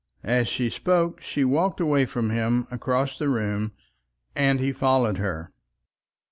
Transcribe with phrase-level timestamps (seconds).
[0.23, 3.73] As she spoke she walked away from him across the room,
[4.35, 5.51] and he followed her.